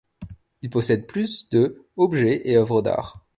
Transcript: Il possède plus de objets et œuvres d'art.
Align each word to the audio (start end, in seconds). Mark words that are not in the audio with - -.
Il 0.63 0.71
possède 0.71 1.05
plus 1.05 1.47
de 1.51 1.85
objets 1.95 2.49
et 2.49 2.57
œuvres 2.57 2.81
d'art. 2.81 3.23